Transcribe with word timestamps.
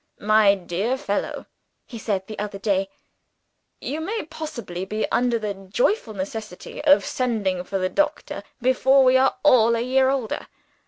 'My 0.17 0.55
dear 0.55 0.97
fellow,' 0.97 1.45
he 1.85 1.99
said 1.99 2.25
the 2.25 2.39
other 2.39 2.57
day, 2.57 2.89
'you 3.79 4.01
may 4.01 4.23
possibly 4.25 4.83
be 4.83 5.05
under 5.11 5.37
a 5.45 5.53
joyful 5.53 6.15
necessity 6.15 6.83
of 6.85 7.05
sending 7.05 7.63
for 7.63 7.77
the 7.77 7.87
doctor, 7.87 8.41
before 8.59 9.03
we 9.03 9.15
are 9.15 9.35
all 9.43 9.75
a 9.75 9.81
year 9.81 10.09
older. 10.09 10.47